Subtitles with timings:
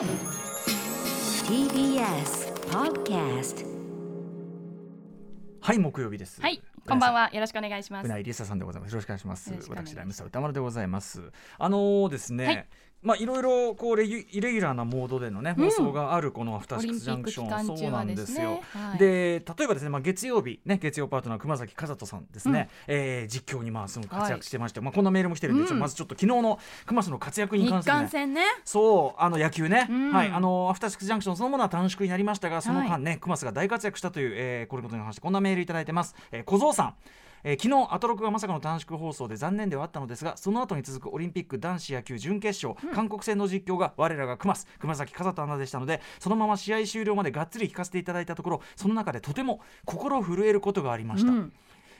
[0.00, 0.08] TBS
[2.70, 3.66] Podcast
[5.60, 6.40] はい木曜日です。
[6.40, 7.28] はい、こんばんは。
[7.34, 8.06] よろしくお願いします。
[8.06, 8.92] うないりささんでございます。
[8.92, 9.50] よろしくお願いします。
[9.50, 11.30] よろしくお願いします私ライムスター歌丸でございます。
[11.58, 12.66] あのーですね、はい
[13.02, 18.60] まあいろいろこうレギュイレギュラーなモードでのね放送があるこのアフターシックスジャンクション、そうなんですよ
[18.98, 28.42] で例えばですねまあ月曜日ね月曜パートナー熊崎和人さんですね、えー実況にまあすごく活躍してまして、まあこんなメールも来てるんで、ちょっとまずちょっと昨日の熊瀬の活躍に日関する、ね、韓戦ね。
[28.64, 30.12] そうあの野球ね、うん。
[30.12, 36.94] はいあのアフターシックスジャンクションそのものは短縮になりましたがその間はね、熊瀬が大活躍したという、えーこれことに関してこんなメールいただいてます、えー小僧さん
[37.44, 51.52] えー昨日アトロクがまさかの短縮放送で残念ではあったのですがその後に続くオリンピック男子野球準決勝、韓国戦の実況が我らが熊須熊崎風人アナでしたのでそのまま試合終了までがっつり聞かせていただいたところその中でとても心震えることがありました、うん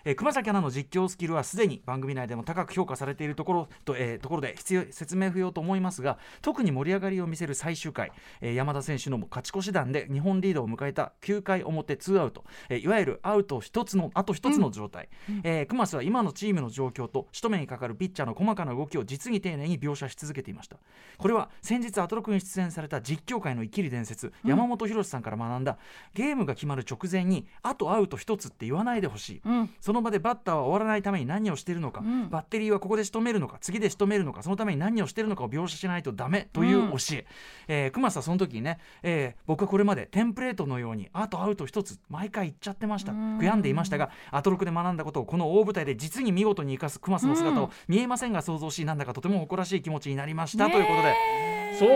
[0.05, 15.09] えー熊崎アナの実況スキルはすでに番組内でも高く評価されているところと,、えーところで必要説明不要と思いますが特に盛り上がりを見せる最終回、えー山田選手の勝ち越し弾で日本リードを迎えた9回表ツーアウト、えーいわゆるアウト1つのあと1つの状態、
[15.45, 20.77] えー熊須は今のチームの状況と仕留めにかかるピッチャーの細かな動きを実に丁寧に描写し続けていました。
[21.19, 25.79] これは先日アトロクに出演された実況界の生きる伝説、山本博さんから学んだ
[26.15, 29.71] ゲームが決まる直前にあとアウト1つって言わないでほしい、うん。
[29.91, 32.31] その場でバッターは終わらないために何をしているのか、うん。
[32.31, 37.27] バッテリーはここで仕留めるのか次で仕留めるのかそのために何をしているのかを描写しないとダメという教え、
[37.67, 43.11] えー熊須はその時にね、えー僕はこれまでテンプレートのようにあとアウト一つ毎回言っちゃってました。
[43.11, 43.39] うん。
[43.39, 47.71] 悔やんでいましたがアトロクで学んだことをこの大舞台で実に見事に生かす熊須の姿をうん。
[47.89, 51.51] 見えませんが想像しなんだかとても誇らしい気持ちになりました、ねということで。
[51.79, 51.87] そ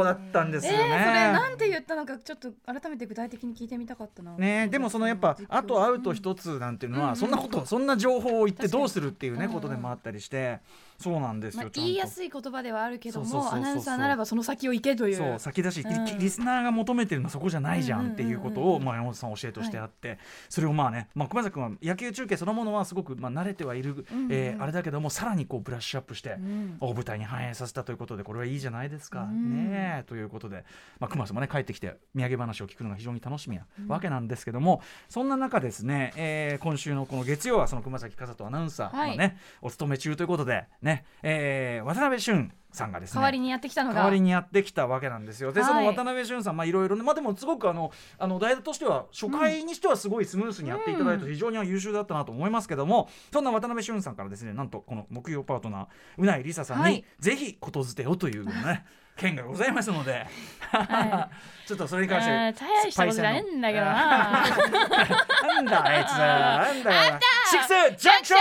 [0.00, 1.04] うだったんですえー、よね。
[1.04, 4.34] それなんて言ったのかちょっと改めて具体的に聞いてみたかったな。
[4.36, 7.16] ね、でもそのやっぱあとアウト一つなんていうのは、うん。
[7.16, 10.60] そんなことそんな情報を言ってどうするっていうねことでもあったりして
[11.04, 15.16] そうなんですよ、まあ、言いやすい言葉ではあるけどもアナウンサーならばその先を行けという。
[15.16, 16.04] そう先だし、うん。
[16.06, 24.32] リリスナーが求めてるのはそこじゃないじゃうんっていうことを、まあ、山本さん教えとしてあって、それをまあね、まあ、熊崎君は野球中継そのものはすごくまあ慣れてはいる、うんうん。
[24.32, 26.76] えーあれだけどもさらにこうブラッシュアップして、うん。
[26.80, 29.24] 大舞台に反映させたということでこれはいいじゃないですか。
[29.24, 29.70] うん。
[29.70, 30.64] ねえということで、
[31.00, 43.94] まあ、熊さんもね帰ってきて土産話を聞くのが非常に楽しみなわけなんですけども、そんな中ですね、えー今週のこの月曜はその熊崎和人アナウンサーがね、お勤め中ということでね、えー渡辺俊さんがですね代わりにやってきたのが。
[43.96, 45.52] 代わりにやってきたわけなんですよ。
[45.52, 55.86] で、はいその渡辺俊さん、まあいろいろね、まあでもすごくあのあの代打としては初回にしてはすごいスムースにやっていただいて非常に優秀だったなと思いますけども、そんな渡辺俊さんからですね、なんとこの木曜パートナー
[56.18, 58.84] うないりささんに、はいぜひことづてをというね。
[59.16, 60.26] 件がございますので、
[60.72, 61.30] は
[61.68, 63.92] ちょっとそれに関して、えー大したことじゃねえんだけどな。
[65.54, 67.66] なんだあいつなんだよシック
[67.96, 68.36] スジャンクショ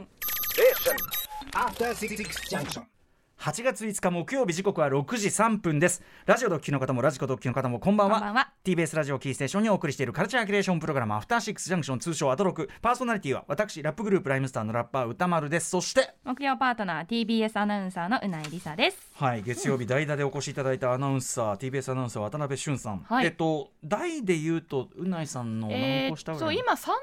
[0.00, 0.08] ン.
[1.56, 6.02] 8月5日木曜日時刻は6時3分です。
[6.26, 8.16] ラジオドッキの方もラジコドッキの方もこんばんは。
[8.16, 8.52] こんばんは。
[8.62, 11.98] TBS ラジオキーステーションにお送りしているカルチャーキュレーションプログラムアフターシックスジャンクション。
[11.98, 15.70] 通称アトロクパーソナリティは私ラップグループライムスターのラッパー歌丸です。
[15.70, 18.98] そして木曜パートナー TBS アナウンサーのうないりさです。
[19.14, 23.24] はい月曜日代打でお越しいただいたアナウンサー TBS アナウンサー渡辺俊さん、はい。
[23.24, 26.96] えっと代で言うとうないさんの何えー、個下ぐらい、そう今3年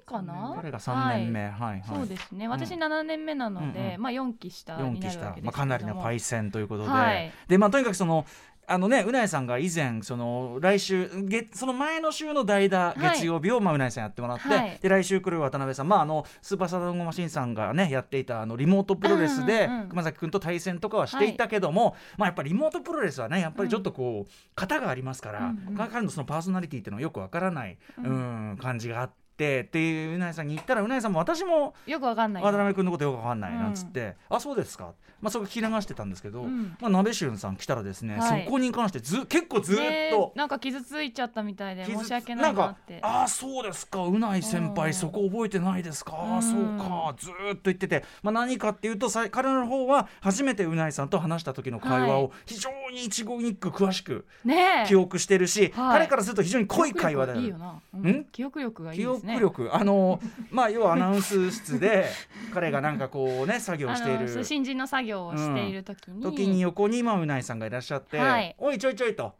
[0.00, 0.54] 目かな？
[0.56, 1.70] 彼が3年目、はいはい。
[1.72, 2.46] はいそうですね。
[2.46, 2.50] ん。
[2.50, 4.02] 私7年目なので、うんうん。
[4.02, 5.46] まあ4期下4に期したなるわけですけども。
[5.46, 7.32] まあ、かなりのパイセンということで、はい。
[7.48, 8.24] でまあとにかくその
[8.64, 14.78] あのねうないさんが以前その来週月その前の週の代打はい月曜日を、まあうないさんやってもらって、はい。
[14.80, 15.88] で来週来る渡辺さん。
[15.88, 19.88] まああのスーパーサダンゴマシンさんがねやっていたあのリモートプロレスで、うんうんうん。
[19.88, 25.74] 熊崎君と対戦とかはしていたけども、まあやっぱりリモートプロレスはねやっぱりちょっとこう型がありますから、うんうん。
[25.74, 32.50] 彼のそのパーソナリティっていうのはよくわからない、ううんん、感じがあってっていううないさんに言ったらうないさんも私もよくわかんないな。
[32.50, 40.32] 渡辺君のことよくわかんないなんつって、あそうですかまあそこ聞き流してたんですけど、うんまあ鍋俊さん来たらですね、はいそこに関してず結構ずっねと。
[40.34, 42.98] なんか傷ついちゃったみたいで申し訳ないなって。
[43.02, 54.88] ああそうですかうない先うん輩そこ覚えてないですか、ああそううんかずーっと言ってて、まあ、何かっていうとさ彼の方は初めてうないさんと話した時の会話はいを非常に一語一句詳しくねえ。
[54.88, 57.80] 記憶してるし、はい彼からすると非常に濃い会話だよ記憶力いいよな。
[57.94, 58.24] うんん？
[58.32, 59.31] 記憶力がいい記ですね。
[59.36, 60.20] 憶力あの
[60.50, 62.06] まあ要はアナウンス室で
[62.52, 64.44] 彼がなんかこうね作業している。
[64.44, 68.54] 新人の作業をしている時に、時に横に今うないさんがいらっしゃって「はい。
[68.58, 69.34] おいちょいちょい」と。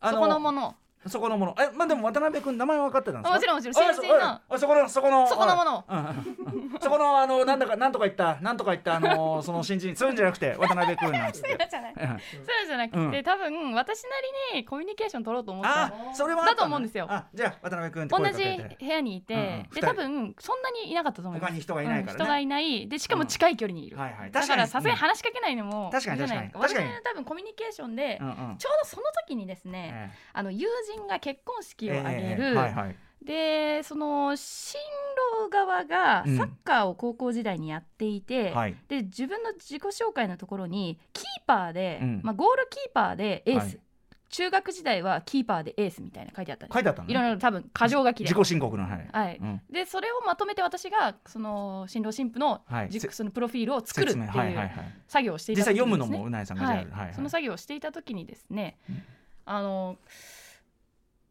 [0.00, 0.74] あそこのもの
[1.06, 1.56] そこのもの。
[1.58, 3.34] えまあでも渡辺君名前分かってたんですか？
[3.34, 3.90] もちろんもちろん。
[3.90, 4.24] あ新人の。
[4.24, 5.84] あそこのそこのそこのもの。
[6.80, 9.94] そこのあのなんだかなんとか言ったなんとか言ったあの その新人。
[9.96, 11.58] そういうんじゃなくて渡辺君なんつって。
[11.70, 11.94] じゃない。
[11.96, 12.08] うん。
[12.08, 13.22] そうじゃなくて、うん。
[13.22, 14.08] 多分私な
[14.52, 16.54] りにコミュニケーション取ろうと思ったあそれはだ。
[16.54, 17.06] と思うんですよ。
[17.08, 19.86] あじゃあ渡辺君同じ部屋にいて、で人。
[19.86, 21.50] 多分そんなにいなかったと思います。
[21.50, 22.12] 他に人がいないからね。
[22.12, 22.88] うん人がいない。
[22.88, 24.30] でしかも近い距離にいる、はいはい。
[24.30, 26.50] だ確からさすがに話しかけないのも確かに確かに。
[26.54, 28.56] 私は多分コミュニケーションで、うんうん。
[28.58, 30.18] ちょうどその時にですね、え。
[30.34, 32.96] あの友人が結婚式えを挙げる、ええはいはい。
[33.24, 34.80] でその新
[35.40, 36.36] 郎側がうん。
[36.36, 38.76] サッカーを高校時代にやっていて、はい。
[38.88, 42.20] で自分の自己紹介のところにキーパーで、うん。
[42.22, 43.78] まあ、ゴールキーパーでエース、はい。
[44.30, 47.12] 中学時代はキーパーでエースみたいな書いてあったんです書いてあったのね。
[47.12, 48.30] いろいろ多分箇条書きで。
[48.30, 49.08] 自己申告のはい。
[49.12, 49.38] はい。
[49.40, 49.60] うん。
[49.70, 52.90] でそれをまとめて私がその新郎新婦のはい。
[52.90, 54.72] じそのプロフィールを作るっていうはい
[55.06, 56.08] 作業をしていた実際時にですね。
[56.08, 56.76] 読むのもうなえさんがはい。
[56.78, 57.14] はいはい。
[57.14, 59.02] その作業をしていた時にですね、うん。
[59.44, 59.98] あの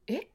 [0.08, 0.28] え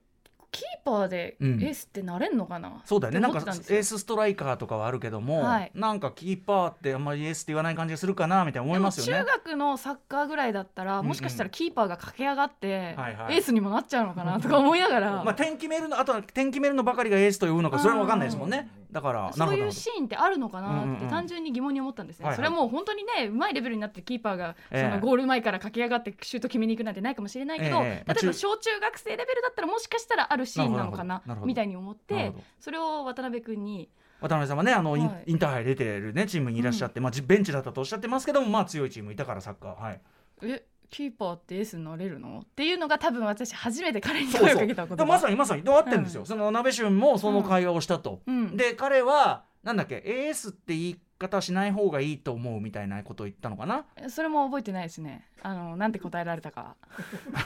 [0.52, 1.58] キーパーでエうん。
[1.58, 3.20] ースってなれんのかな、そうだよね。
[3.20, 5.70] なんかエースストライカーとかはあるけども、はい。
[5.74, 9.22] なんかキーパーってあんまりエースって言わない感じがするかなみたいな思いますよね。
[9.24, 11.06] 中学のサッカーぐらいだったら、うんうん。
[11.08, 13.34] もしかしたらキーパーが駆け上がって、はいはい。
[13.34, 20.96] エースにもなっちゃうのかなとか思いながら、まあ点決めるのあとは点決めるのばかりがエースと呼ぶのかそれは分かんないですもんねだからそういうシーンってあるのかなうんうんうん。
[20.96, 22.36] って単純に疑問に思ったんですね、はいはい。
[22.36, 24.88] それはもう本当にねうまいレベルになってキーパーがそえ。
[24.92, 28.04] えのゴール前から駆け上がってシュート決めに行くなんてないかもしれないけど、ええ。
[28.06, 33.88] まあ中例えば小中学生レベルだったらもしかしたらあるシーンなのかなみたいに思ってそれを渡辺君に
[34.20, 35.24] 渡辺さんはねあの、インはい。
[35.26, 39.82] インターハイ出てるねチームにいらっしゃって、まあじベンチだったとおっしゃってますけどもまあ強いチームいたからサッカー。
[39.82, 40.00] はい
[40.42, 45.62] 「えキーパーってエースになれるの?」っていうのが多分私初めて彼に声をかけたことでまさにまさに。
[45.62, 48.56] で合ってるんですよ、その鍋俊もその会話をしたと、うん。
[48.56, 50.02] で彼はなんだっけ？
[50.04, 53.84] エースって言い方しない方がいいと思うみたいなことを言ったのかな？
[54.08, 55.26] それも覚えてないですね。
[55.42, 56.76] あのなんて答えられたか。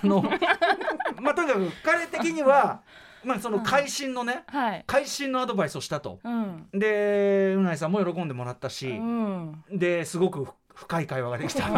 [0.03, 0.23] あの
[1.21, 2.83] まあとにかく彼的には
[3.25, 4.85] まあその会心のね、はい。
[4.87, 6.21] 会心のアドバイスをしたと。
[6.25, 6.69] うん。
[6.73, 9.63] でうないさんも喜んでもらったうし、ん。
[9.71, 11.69] ですごく深い会話ができた。
[11.69, 11.75] いや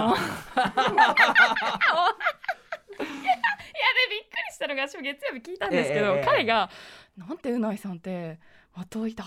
[3.01, 6.71] でびっくりしたのが私も月曜日聞いたんですけど、ええええ彼が
[7.17, 8.39] 「なんてうないさんって
[8.75, 9.25] またいた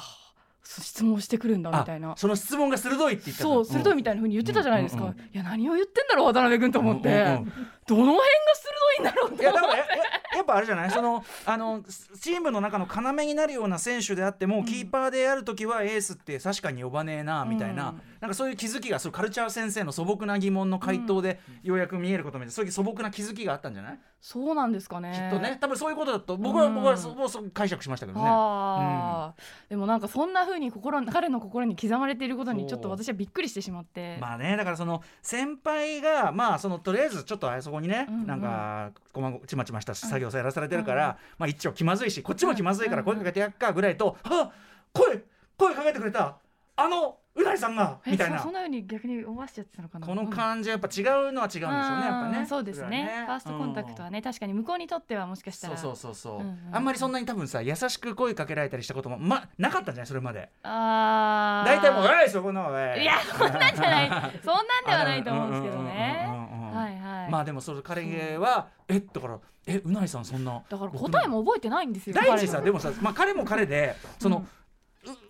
[0.63, 2.13] 質問してくるんだ」みたいな。
[2.13, 2.17] あ。
[2.17, 7.09] その質問が鋭いって言ったそう鋭いみみたいな風に言ってたじゃないですか、いや何を言ってんだろう渡辺君と思って、
[7.88, 8.21] どの辺が
[8.56, 9.86] 鋭いんだろうっていやだからやや
[10.36, 10.92] やっぱあれじゃない？
[10.92, 11.81] そのあの
[12.19, 14.65] チームの中の要になるような選手であっても、うん。
[14.65, 18.01] キーパーでやるときはエースって確かに呼ばねえなみたいな、うん。
[18.19, 25.13] なんかそういう気づきがそうカルチャー先生の素朴な疑問の回答でようやく見えることみたいなそういう素朴な気づきがあったんじゃない、そうなんですかね。
[25.13, 25.57] きっとね。
[25.62, 26.75] 多分そういうことだと僕は、うん。
[26.75, 28.25] 僕はそうそう解釈しましたけどね。
[28.27, 29.69] あー。
[29.69, 38.27] でもなんかそんな風に心彼の心に刻まれていることにちょっと私はびっくりしてしまって、まあねだからその先輩がまあそのとりあえずちょっとあそこにね、うんうん。
[38.27, 38.84] なんかこ
[39.15, 44.51] まごちまちました作業さやらされてるから、まあ一応気まずいしこっちも気まずいから声かけてやっかぐらいと「はっ
[44.93, 45.23] 声
[45.57, 46.37] 声かけてくれた
[46.77, 48.37] あのうなりさんが」えみたいな。
[48.37, 50.07] そそんな風に逆に思わしちゃってたのかな？
[50.07, 50.29] このうん。
[50.29, 52.39] 感じはやっぱ違うのは違うんでしょうねやっぱね。
[52.39, 53.03] うんそうですね。
[53.05, 55.75] れはファーストコンタクトはね、確かに向こうにとってはもしかしたら。
[55.77, 56.75] そうそうそうそう、うんうん。
[56.75, 60.07] あんまりそんなに多分さ優しく声かけられたりしたこともまなかったんじゃない？
[60.07, 60.49] それまで。
[60.63, 61.69] あー。
[61.69, 64.09] 大体もう「おいそこのおい」いやそんなんじゃない。
[64.43, 66.44] そんなんではないと思うんですけどね
[66.75, 74.48] はいはい、まあでもそれ彼はえだからえうないさんそんなだから答えも覚えてないんですよ第一さでもさ、まあ、彼も彼でその、うん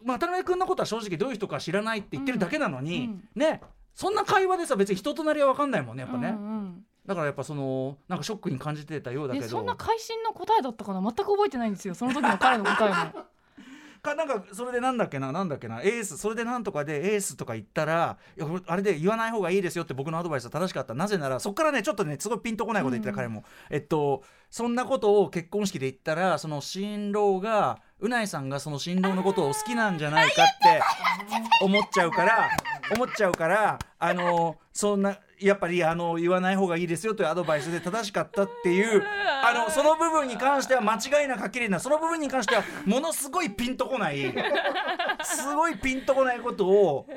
[0.05, 3.59] 渡辺君のことは正直どういう人か知らないって言ってるだけなのに、うんね
[3.93, 6.85] そんな会話でさ別に人となりは分かんないもんねやっぱね、うんうん。
[7.05, 9.45] だからやっぱそのなんかショックに感じてたようだけど。
[9.45, 11.01] えそんな会心の答えだったかな？
[11.01, 13.25] 全く覚えてないんですよその時の彼の答えも
[14.05, 20.93] かなんかそれでなんだっけななんだっけなエースそれでなんとかでエースとか言ったらいやあれで言わない方がいいですよって僕のアドバイスは正しかった。
[20.93, 23.15] なぜならそこからねちょっとねすごいピンとこないこと言ってたうん。
[23.15, 30.81] 彼も、えっとそんなことを結婚式で言ったらその新郎がうないさんがその新郎のことを好きなんじゃないかって
[31.61, 32.49] 思っちゃうから
[32.95, 39.03] 思っちゃうからあのそんなやっぱりあの言わない方がいいですよというアドバイスで正しかったっていう
[39.43, 44.33] あのその部分に関しては間違いなくはっきりなその部分に関してはものすごいピンとこない。
[45.23, 47.07] すごいピンとこないことを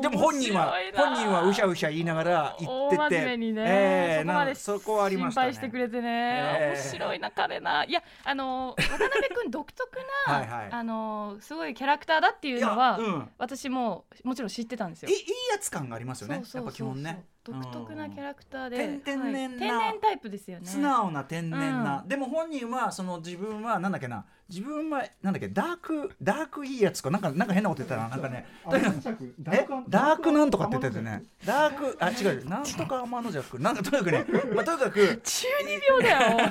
[0.00, 5.52] でも本人は本人はうしゃうしゃ言いながら言って大てえなそこはありましたね。
[5.52, 7.84] 心配してくれてね、ええ面白いな彼な。
[7.84, 13.28] いやあの渡辺君独特な あのすごいキャラクターだっていうのは、うん。
[13.38, 15.08] 私ももちろん知ってたんですよ。
[15.08, 15.20] いいい
[15.52, 16.42] やつ感がありますよね。
[16.54, 19.74] やっぱ基本ね独特なキャラクターで、天天然な。
[19.74, 20.66] はい天然タイプですよね。
[20.66, 22.08] 素直な天然な、うん。
[22.08, 24.24] でも本人はその自分はなんだっけな。
[24.48, 27.10] 自分はなんだっけダークダークいいやつか。
[27.10, 28.08] なんかなんか変なこと言ったな。
[28.08, 28.46] なんかね。
[28.66, 29.66] え？
[29.88, 31.22] ダークなんとかって言ってたよね。
[31.46, 32.48] ダークあ違う。
[32.48, 33.58] なんとか天の弱。
[33.58, 36.50] なんかとにかくね、 まあ、とにかく中二病だよ。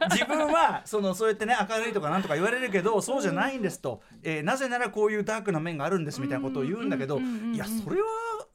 [0.10, 8.08] 自分はそのそうやってね明るいとかなんとか言われるけどそうじゃないんですと、えーなぜならこういうダークな面があるんですみたいなことを言うんだけどいやそれは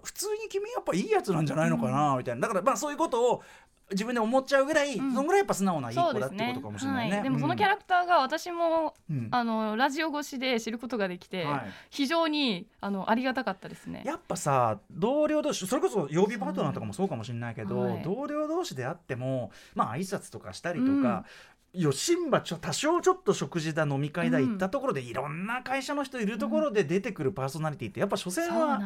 [0.05, 2.41] 普通に君やっぱいいやつなんじゃないのかなみたいな。
[2.41, 3.43] だからまあそういうことを
[3.91, 5.13] 自分で思っちゃうぐらい、ん。
[5.13, 7.15] そのぐらいやっぱ素直ないい子だってことかもしれないね。
[7.17, 9.27] はい、でもそのキャラクターが私も、うん。
[9.31, 11.61] あのラジオ越しで知ることができて、はい。
[11.89, 14.03] 非常にあのありがたかったですね。
[14.05, 18.01] やっぱさ同僚同士それこそ曜日パートナーとかもそうかもしれないけど、はい。
[18.03, 21.25] 同僚同士であってもまあ挨拶とかしたりとか、
[21.75, 28.79] よしんばちょ多少ちょっと食事だ飲み会だうん行ったところで、いろんな会社の人いるところで出てくるパーソナリティってやっぱ所詮は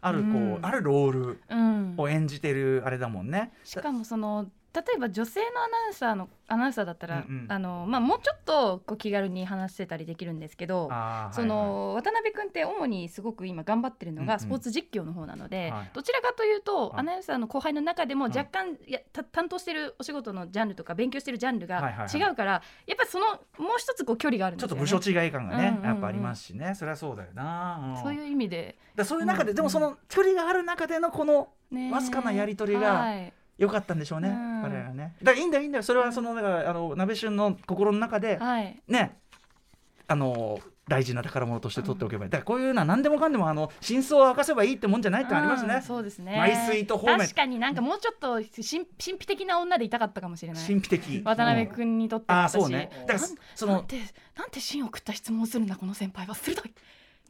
[0.00, 0.58] あるこう、うん。
[0.62, 1.94] あるロールうん。
[1.96, 3.52] を演じてるあれだもんね。
[3.64, 7.46] しかもその例えば女性のアナウンサーのアナウンサーだったら、うんうん。
[7.48, 10.88] あのまあ、もうちょっとこう気軽に話せたりできるんですけど。
[11.32, 14.26] その渡辺君って主にすごく今頑張ってるのうんうん。
[14.28, 15.90] がスポーツ実況の方なので、はい。
[15.92, 17.00] どちらかというと、はい。
[17.00, 18.36] アナウンサーの後輩の中でもはい。
[18.36, 22.20] 若干、いやた担当してるお仕事のジャンルとか勉強してるジャンルがはいはいはい。
[22.20, 22.52] 違うから、
[22.86, 23.38] やっぱりそのもう
[23.78, 24.90] 一つこう距離があるんちょっですよね。
[24.90, 25.86] と部署違い感がね、うんうんうん。
[25.86, 26.74] やっぱありますしね。
[26.76, 28.02] それはそうだよな、うん。
[28.02, 34.62] そういう意味で、だからそういう中で、うんでもその距離がある中でのこのね、わずかなやり取りがはい良かったんでしょうね、うん。
[34.62, 35.14] 彼らはね。
[35.22, 35.82] だからいいんだよいいんだよ。
[35.82, 38.82] それはそのだからあの鍋旬の心の中で、はい。
[38.88, 39.18] ね
[40.08, 45.74] あの大事な宝物として取っておけばいい、だからこういうのは何でもかんでもあの真相を明かせばいいってもんじゃないってのありますね。
[45.74, 46.36] うん、そうですね。
[46.36, 47.18] マイスイート方面。
[47.18, 50.66] 確かになんかもうちょっと神神秘的な女でいたかったかもしれない。
[50.66, 51.22] 神秘的。
[51.22, 52.90] 渡辺君にとってああは私そうね。
[53.06, 53.96] だからそのなんて
[54.36, 56.34] なんて芯を食った質問をするんだこの先輩は。
[56.34, 56.74] 鋭い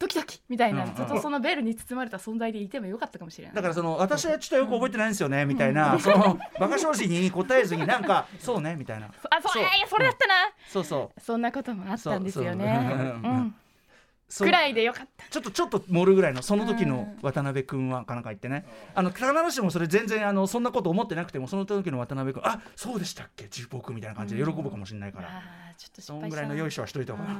[0.01, 3.55] ドキドキみたいな、ずっとそのベルに包まれた存在でいてもよかったかもしれない。
[3.55, 9.07] だからその私はちょっとよく覚えてないんですよね、みたいな、そのバカ正直に答えずになんかそうねみたいな。
[9.07, 9.11] あ
[9.43, 10.35] そういやいやそれだったな、
[10.69, 11.21] そうそう。
[11.21, 12.89] そんなこともあったんですよね。
[13.23, 13.55] そうん
[14.39, 15.25] くらいでよかった。
[15.29, 17.23] ちょっとちょっと盛るぐらいのその時のうん。
[17.23, 18.65] 渡辺君はかなんか言ってね。
[18.95, 23.45] あの必ずしもそれ全然あのそんなこと思ってなくてもその時の渡辺君あそうでしたっけ？
[23.45, 27.31] 自僕みたいな感じで喜ぶかもしれないから、あーちょっと失そんぐらいのよいしょはしといた方が。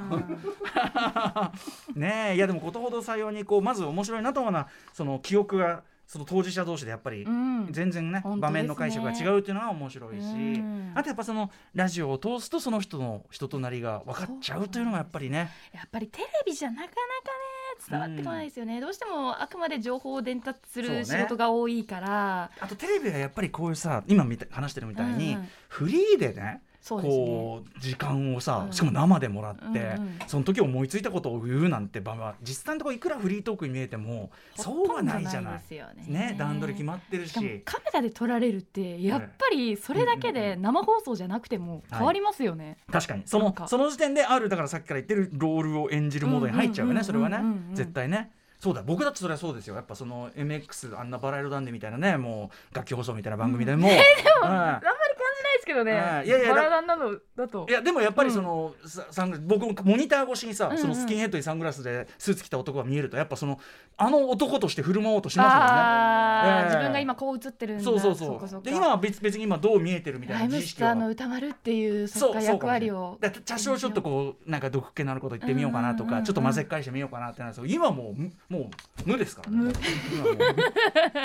[1.95, 1.99] うん。
[2.01, 2.35] ねえ。
[2.35, 7.67] いやでもことほど採用にこうまず面白いなと思うのはその記憶がその当事者同士でやっぱりうん。
[7.71, 8.51] 全然ね、本当ですね。
[8.51, 10.91] 場面の解釈が違うっていうのは面白いし、うん。
[10.93, 15.49] あとやっぱそのラジオを通すとその人の人となりが分かっちゃうというのがやっぱりね。
[15.73, 16.97] やっぱりテレビじゃなかなかね
[17.89, 22.51] 伝わってこないですよね、どうしてもあくまで情報を伝達する仕事が多いから。
[22.59, 25.47] あとテレビはやっぱりこういうさ今みた話してるみたいに、うんうん。
[25.69, 28.73] フリーでねこう時間をさ、うん。
[28.73, 30.19] しかも生でもらって、うんうん。
[30.27, 35.53] その時思いついたことを言うなんて場は実際のところいくらフリートークに見えてもそうはないじゃない。
[35.59, 36.05] ですよね。
[36.07, 37.61] ね段取り決まってるし。
[37.65, 43.23] カメラで撮られるってやっぱりそれだけで生放送じゃなくても変わりますよね、確かに。
[43.25, 47.51] そのその時点であるだからさっきから言ってるロールを演じるモードに入っちゃうよね、うんそれはね、うんうん。
[47.69, 48.31] うん絶対ね。
[48.59, 48.83] そうだ。
[48.83, 49.75] 僕だってそれはそうですよ。
[49.75, 53.93] やっぱその MX あんなバラ色ダンデみたいなねもう楽器放送みたいな番組でも、うん。
[53.93, 55.00] あんまり感じない
[55.61, 56.27] ですけどね、はい。
[56.27, 57.65] いやいやだバラダンなのだと。
[57.69, 60.77] いやでもやっぱりその、さサングラス僕もモニター越しにさ、うんうん。
[60.79, 63.59] そのスキンヘッドにサングラスでスーツ着た男が見えるとやっぱその
[64.01, 66.65] あの男として振る舞おうとしますあー、ええ。
[66.65, 67.83] 自分が今こう映ってるんだ。
[67.83, 68.39] そうそうそう。
[68.39, 68.59] かか。
[68.61, 70.89] で今は別別に今どう見えてるみたいライムな自意識は。
[70.89, 76.19] スターの歌丸っていうそっか役割をだ多少ちょっとこうなんか毒気のあること言ってみようかなとか、うんうんうん。
[76.19, 78.69] うんちょっと混ぜっ返してみようかなってなるんですけど今もうむもう
[79.05, 79.73] 無ですからね。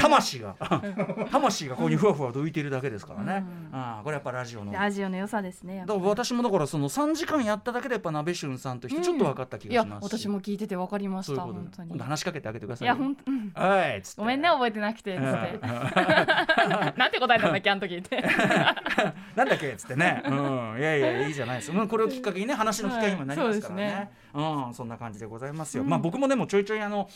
[0.01, 0.57] 魂が。
[1.31, 4.73] 魂がここにふわふわと浮いているだけですからね、うんああこれやっぱラジオの。
[4.73, 10.09] ラジオの良さですねだから私もだからその3時間やっただけでやっぱ鍋俊さんとしてちょっと分かった気がします。
[10.09, 11.99] し、私も聞いてて分かかりました本当に。
[11.99, 15.59] 話しかけてあげてくださいいやほん、うん、はいごめんね覚えてなくてつって。
[16.97, 18.21] なんて答えたんだっけあの時って。
[19.37, 21.73] なんだっけっつってね、うん、いやいやいいじゃないです。
[21.73, 24.67] まあこれをきっかけにね話の機会にもなりますからね,、はいそうね。
[24.67, 25.89] うんそんな感じでございますよ、うん。
[25.89, 27.09] まあ僕もでもちょいちょいあの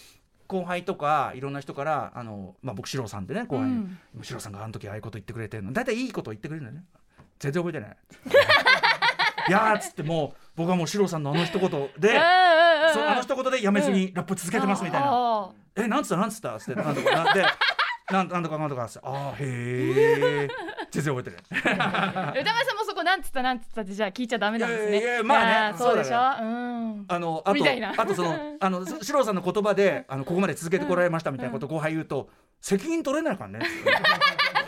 [0.47, 6.85] 後輩とかいろんな人からあの、まあ、僕四郎さんでね後輩に、うん四郎さんがあの時ああいうこと言ってくれてるの大体いいこと言ってくれるんだよね。
[7.39, 7.97] 全然覚えてない。
[9.49, 12.21] いやーっつってもう僕はもう四郎さんのあの一言で
[12.93, 15.09] そうあの一言でやめずにラップ続けてますみたいな。
[15.11, 16.17] あえなんつった？
[16.17, 16.57] なんつった？
[16.57, 17.31] っつってなんとかな。
[17.31, 17.45] ん で
[18.11, 20.49] なんなんとかなんとかっあーへえ
[20.91, 21.77] 全然覚えてない。
[21.77, 23.43] ー 歌丸さんもそこなんつった？
[23.43, 23.83] なんつった？
[23.83, 24.99] ってじゃあ聞いちゃダメなんですね。
[25.01, 26.19] いやまあねそうでしょ？
[26.39, 27.05] そううん。
[27.09, 27.65] あのあと
[28.03, 32.29] あとその あのし四郎さんの言葉であのここまで続けてこられましたみたいなことを後輩言うと
[32.61, 33.61] 責任取れないからね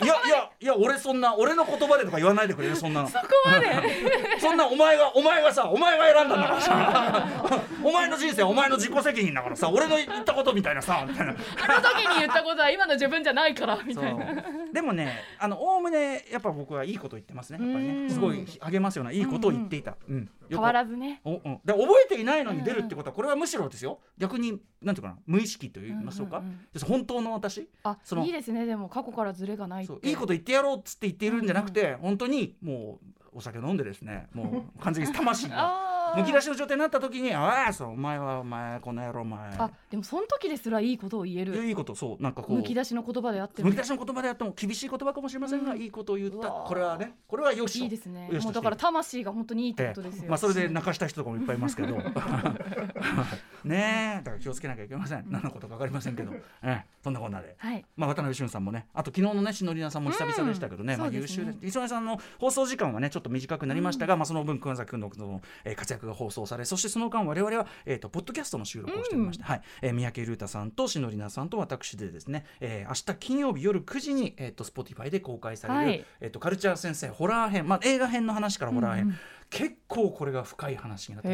[0.02, 3.08] いやいやいや俺そんな俺の言葉でとか言わないでくれるそんなの。
[3.08, 3.66] そこまで。
[4.40, 7.26] そんなお前がお前がさお前が選んだんだからさ。
[7.84, 11.32] お前の人生お前の自己責任だからさ俺の言ったことみたいなさみたいな。
[11.32, 14.24] あの時に言ったことは今の自分じゃないからみたいな。
[14.72, 18.12] でもねあのおおむねやっぱ僕はいいこと言ってますねやっぱりうんね。
[18.12, 21.20] すごい励ますようないいことを言っていた、うん変わらずね。
[21.24, 27.68] おうん、で覚えていないのに出るってことはこれはむしろですよ逆になんていうかな無意識と言いましょうか、うんうんうん本当の私？
[27.84, 28.24] あその。
[28.24, 28.66] いいですね。
[28.66, 39.48] でも過去からズレがないそういいこと言ってやろうっつって言っているんじゃなくて、本当にもうお酒飲んでですね もう完全に魂がむき出しの状態になった時に「ああそうお前はお前この野郎お前。
[39.56, 41.64] あでもその時ですらいいことを言える。
[41.64, 43.70] いいことそうなんかこうむき出しの言葉であっても。
[43.70, 45.80] むき出しの言葉であっても厳しい言葉かもしれませんが、うん。
[45.80, 46.48] いいことを言った。
[46.48, 47.84] これはねこれはよしと。
[47.84, 48.28] いいですね。
[48.30, 51.96] もうだから魂が本当にいいってえことですよ、えまあそれで 泣かした人とかもいっぱいいますけど
[53.64, 54.24] ねえ。
[54.24, 55.24] だから気をつけなきゃいけません。
[55.28, 57.54] 何のことか分かりませんけど、ええ、そんなこんなで。
[57.58, 57.84] はい。
[57.96, 58.86] まあ、渡辺俊さんもね。
[58.94, 61.58] あと昨日のねしのりなさんも久々でしたけどね、まあ、優秀です。
[61.62, 69.62] 磯根さんの放送時間はねちょっと短くなりましたが、まあ、その分熊崎君のその、えー活躍が放送されそしてその間我々は、えー、とポッドキャストの収録をしておりまして、はい。
[69.80, 76.04] えー三宅龍太さんとしのりなさんと私でですね、えー明日金曜日夜9時に、えー、と Spotify で公開される、はい。
[76.20, 79.18] えー、とカルチャー先生ホラー編、まあ、映画編の話からホラー編、
[79.52, 81.28] 結構これが深い話になって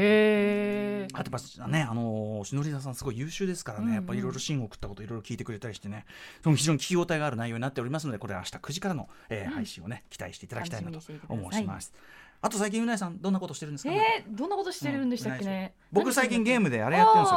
[1.14, 3.88] あとやね、あのー、しのりなさんすごい優秀ですからね、うん。
[3.90, 6.04] うんやっぱいろいろ芯を食ったこといろいろ聞いてくれたりしてね、
[6.42, 11.92] その非常に聞き応えがある内容になっておりますので、これは明日9時からの、えー配信をね、期待していただきたいなと思います。
[12.40, 17.28] あと最近うなえさんどんなことしてるんですか、えー、どんなことしてるんでしたっけね、僕最近ゲームであれやってるんで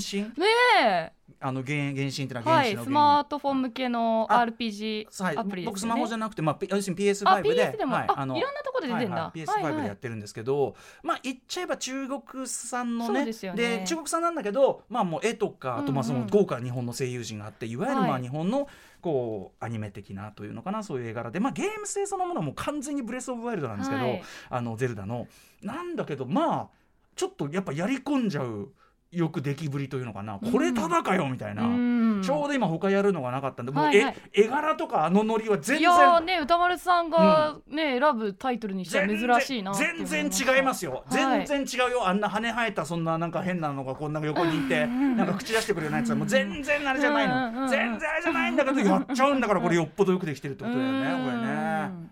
[0.00, 0.26] すよ。
[0.26, 0.46] 原原神？
[0.46, 5.36] ねあの原原神っていうのは原神のスマートフォン向けのあ RPG はい。
[5.36, 5.66] アプリですよね。
[5.66, 7.72] 僕スマホじゃなくて、まあ、要するにあ PS5 で。
[7.72, 9.64] PS でも、はいあいろんなところで出てんだ、はいはい。
[9.64, 13.84] PS5 でやってるんですけど、まあ言っちゃえば中国産のねでね。
[13.86, 16.26] 中国産なんだけど、まあ、もう絵とかあとまあそうんうん。
[16.26, 18.22] の豪華な日本の声優陣があっていわゆるまあはい。
[18.22, 18.68] 日本の
[19.06, 24.22] こうアニメ的なというのかなそういう絵柄で、まあ、ゲーム性そのものはもう完全にブレス・オブ・ワイルドなんですけど、はい。
[24.50, 25.28] あのゼルダの。
[25.62, 26.68] なんだけどまあ
[27.14, 28.72] ちょっとやっぱやり込んじゃう
[29.16, 30.38] よく出来ぶりというのかな。
[30.38, 31.62] これただかよみたいな。
[31.64, 32.22] うん。
[32.22, 41.46] ちょうど今他やるのがなかったんで、もう絵絵柄とかあのノリは全い然やーね歌丸さんがね、選ぶタイトルにしては珍しいな全然違いますよ、はい。
[41.46, 42.06] 全然違うよ。
[42.08, 47.68] あんな羽生えたそんななんか変なのがこんな横にいてなんか口出してくれなやつはもう全然あれじゃないの。
[47.68, 51.46] 全然あれじゃないんだけどやっちゃうんだからこれよっぽどよくできてるってことだよねうんこれね。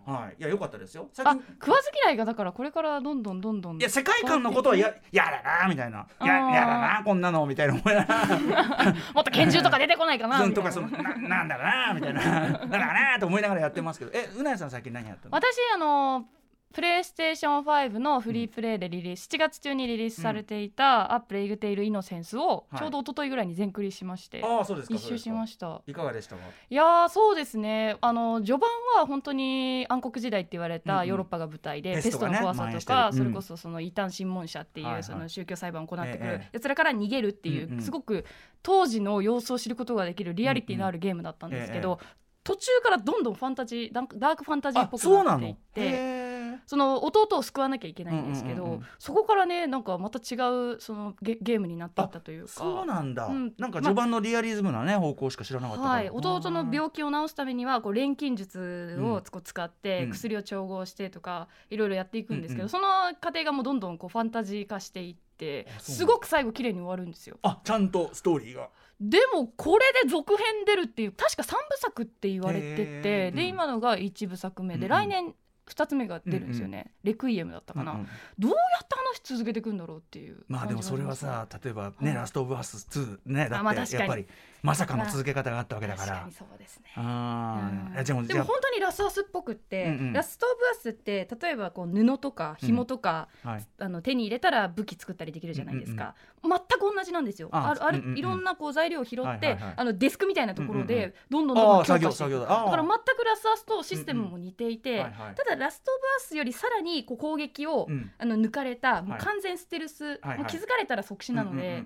[0.07, 0.37] はい。
[0.39, 1.09] いやよかったですよ。
[1.13, 3.79] 最あ近食わず嫌いがだからこれからどんどんどんどん。
[3.79, 6.07] いや世界観のことはややだなみたいな。
[6.21, 7.75] ややだなこんなのみたいな。
[7.75, 12.23] 思いながらもっと拳銃とか出てこないかなとかそのななんだろうなみたいな。
[12.53, 14.11] だかなと思いながらやってますけど。
[14.15, 15.35] えうなやさん最近何やったの？
[15.35, 16.27] 私あの
[16.75, 22.81] プレイステーション5のフリープレイでリリース、7月中にリリースされていた「アップレイグテイルイノセンス」をはい。
[22.81, 25.83] ちょうど一昨日ぐらいに全クリしまして、ああそうですか一周しました。
[25.87, 26.43] いかがでしたか？
[26.69, 27.97] いやーそうですね。
[28.01, 38.25] あの序盤は本当に暗黒時代って言われたヨーロッパが舞台で、ペストの怖さとか、それこそその異端審問者っていう、その宗教裁判を行ってくえるえやつらから逃げるっていう、すごく
[38.65, 42.07] 当時の様子を知ることができるリアリティのあるゲームだったんですけど、え
[42.43, 46.24] 途中からどんどんファンタジーダークファンタジーっあぽくなっていって。
[46.67, 48.87] その弟を救わなきゃいけないんですけど、うんうんうんうん。
[48.99, 50.37] そこからねなんかまた違
[50.75, 52.53] うそのゲゲームになっていったというか。
[52.53, 53.53] そうなんだ、うん。
[53.59, 59.73] なんか序盤のリアリズムなね、方向しか知らなかったはい、弟の病気を治すためにはこう錬金術を使っうん。
[59.83, 62.69] て薬を調合してとかいろいろやっていくんですけど、うんうん。
[62.71, 62.87] その
[63.21, 67.39] 過程がもうどんどんこうファンタジー化していってすごく最後綺麗に終わるんですよ。
[67.43, 68.69] あちゃんとストーリーが。
[69.01, 75.35] でもこれで続編出るっていう確か3部作って言われてへてで今のが1部作目で来年
[75.69, 78.09] 2つ目が出るんですよね、レクイエムだったかな、うんうん。
[78.39, 82.15] どうやって話続けていくんだろうっていうまあでもそれはさ例えばね、はい。
[82.15, 84.27] ラストオブアス2ねだあまあってやっぱり
[84.63, 86.09] まさかの続け方があったわけだから。
[86.09, 86.91] 確かにそうですね。
[86.97, 88.05] あうん。
[88.05, 90.13] でもでも本当にラスアスっぽくって、うんうん。
[90.15, 93.67] ラスト・オブ・アスって例えばこう布とか紐とか、はい。
[93.79, 97.51] あの手に入れたら武器作ったりできるじゃないですか、全く同じなんですよ。
[97.53, 98.19] ああるある、うんうんうん。
[98.19, 99.75] いろんなこう材料を拾って、はいはいはい。
[99.77, 100.87] あのデスクみたいなところうんうんうん。
[100.87, 102.31] でどんどんどんどんああ作業強化していく。
[102.31, 102.47] 作業だ。
[102.47, 105.05] から全くラスアスとシステムも似ていて、
[105.37, 108.11] ただラスト・オブ・アスよりさらにこう攻撃を、うん。
[108.19, 109.21] あの抜かれたもはい。
[109.21, 110.39] う完全ステルス、はいはい。
[110.39, 111.85] もう気づかれたら即死なので、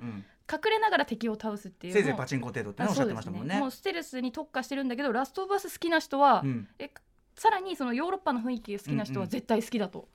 [0.51, 3.59] 隠れながら敵を倒すっていうせいぜいパチンコ程度っておっしゃってましたもんね。
[3.59, 6.69] もうステルスに特化してるんだけどラスト・オブ・アス好きな人は、うん。
[6.79, 6.91] え
[7.37, 10.09] さらにそのヨーロッパの雰囲気が好きな人は絶対好きだと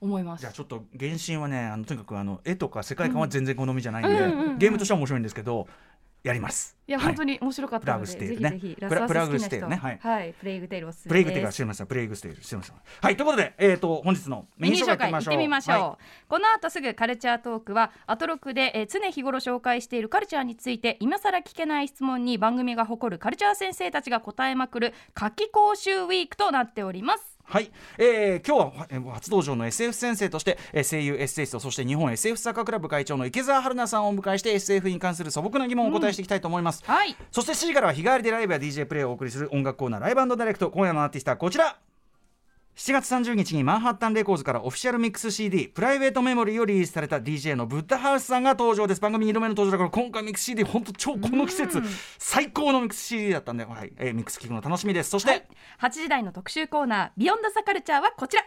[0.00, 0.40] 思います。
[0.40, 4.58] じゃあちょっと原神はねあのとにかくあの絵とか世界観は全然好みじゃないんで、うんうんうん。
[4.58, 5.68] ゲームとしては面白いんですけど
[6.28, 6.76] やります。
[6.86, 7.06] いや、はい。
[7.08, 9.76] 本当に面白かったので、ぜひぜひラプラス好きな人グステイルね。
[9.76, 10.34] はい。
[10.38, 11.56] プレイグテイルおすすプレイグテイルがめです。
[11.56, 37.16] してましたプレイグステイルしてましたはいということでえっ、と本日のメメニュー紹介行ってみましょう、はこの後すぐカルチャートークはアトロクで、えー常日頃紹介しているカルチャーについて今更聞けない質問に番組が誇るカルチャー先生たちが答えまくる夏季講習ウィークとなっておりますはい、えー、今日はえー初登場の SF 先生として、えー声優エッセイストそして日本 SF サッカークラブ会長の池澤春菜さんをお迎えして SF に関する素朴な疑問をお答えしていきたいと思います、はい。
[37.30, 40.70] そして7時からは日替わりでライブや DJ プレイをお送りする音楽コーナーライブダイレクト。
[40.70, 41.76] 今夜のアーティストはこちら
[42.76, 49.00] 7月30日にマンハッタンレコーズからオフィシャルミックス CD プライベートメモリーをリリースされた DJ のブッダハウスさんが登場です。
[49.00, 51.80] 番組2度目の登場だから今回ミックス CD 本当超この季節
[52.18, 53.94] 最高のミックス CD だったんで、はい。
[53.96, 55.08] えーミックス聞くの楽しみです。
[55.08, 55.46] そして、はい、
[55.80, 58.44] 8時台の特集コーナー「ビヨンドザカルチャーはこちら。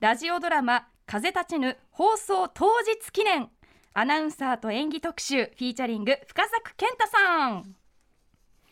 [0.00, 3.48] ラジオドラマ「風立ちぬ」放送当日記念。
[3.94, 7.74] アナウンサーと演技特集フィーチャリング深作健太さん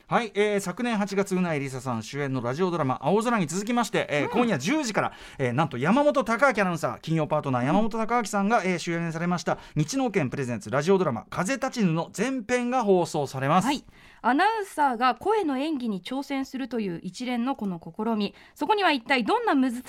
[0.06, 13.64] はい、えー、昨年8月うないりささん主演のラジオドラマ「青空」に続きまして、えー今夜10時から、えーなんと山本貴明アナウンサー金曜パートナー山本貴明さんが、えー主演されました日農研プレゼンツラジオドラマ「風立ちぬ」の前編が放送されます。
[13.64, 13.82] はい
[14.26, 18.34] アナウンサーが声の演技に挑戦するという一連のこの試み。
[18.54, 19.82] そこには一体どんな難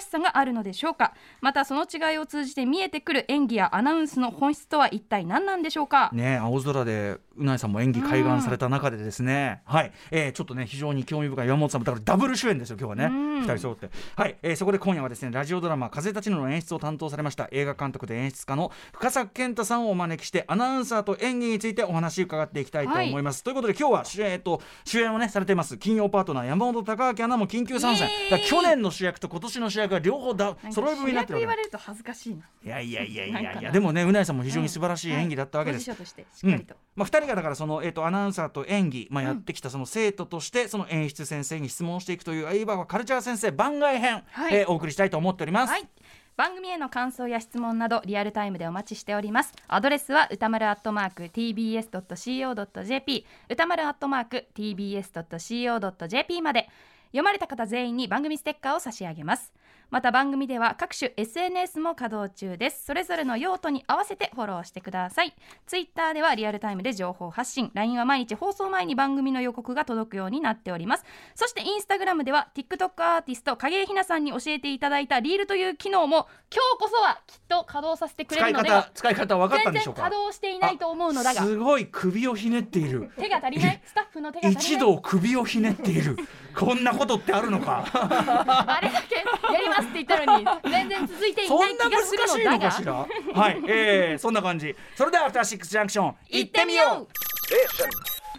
[0.00, 1.14] しさがあるのでしょうか。
[1.40, 6.10] またその違いを通じて見えてくる演技やアナウンスの本質とは一体何なんでしょうか。
[6.12, 13.04] ね、青空でうないさんも演技開眼された中でですね、はい、えーちょっとね非常に興味深い山本さんもだからダブル主演ですよ今日はね。
[13.06, 13.40] うん。
[13.40, 13.90] 二人揃って。
[14.14, 28.08] はい、えーそこで今夜はですねラジオドラマ風立ちぬの演出を担当されました映画監督で演出家の深作健太さんをお招きしてアナウンサーと演技についてお話伺っていきたいと思います、ということで今日は主演,、えっと、主演をねされています金曜パートナー山本貴明アナも緊急参戦。
[28.08, 28.30] イエーイ。
[28.30, 32.44] だから去年の主役と今年の主役が両方だ揃い踏みになってる言われると恥ずかしいな。
[32.64, 33.72] いやいやいやいやいや。
[33.72, 35.98] でもねうないさんも非常に素晴らしい演技だったわけです、はい。
[35.98, 36.80] ポジションとしてしっかりと、うん。
[36.96, 44.54] まあ、2人がだからその、えー、とアナウンサーと演技、まあ、やってきたその生徒としてその演出先生に質問していくといういわばカルチャー先生番外編、はい。
[44.54, 45.70] えーお送りしたいと思っております。
[45.70, 45.88] はい
[46.36, 49.52] 番組への感想や質問などリアルタイムでお待ちしております。
[49.68, 56.68] アドレスは歌丸アットマーク tbs.co.jp 歌丸アットマーク tbs.co.jp まで。
[57.12, 59.52] 読まれた方全員に番組ステッカーを差し上げます。
[59.92, 62.86] また番組では各種 SNS も稼働中です。
[62.86, 65.34] それぞれの用途に合わせてフォローしてください。
[65.66, 67.70] ツイッターではリアルタイムで情報発信。
[67.74, 71.04] LINE は毎日放送前に番組の予告が届くようになっております。
[71.34, 80.00] そしてインスタグラムでは TikTok アーティスト影井ひなさんに教えていただいたリールという機能も今日こそはきっと稼働させてくれるのでは方使い方分かったんでしょうか？
[80.04, 81.42] 全然稼働していないと思うのだが。
[81.42, 83.10] あすごい首をひねっている。
[83.18, 83.82] 手が足りない？
[83.84, 84.80] スタッフの手が足り一ない？
[84.80, 86.16] 度首をひねっている。
[86.58, 87.84] こんなことってあるのか？
[87.92, 89.16] あれだけ？
[89.52, 92.92] やりますって言ったのに全然続いていそないんな難気がするしいののだがかしら？
[92.94, 97.08] はい、えー、そんな感じそれではアフターシックスジャンクション行ってみよう
[97.52, 97.90] Station.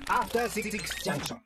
[0.07, 1.37] After Six Junction.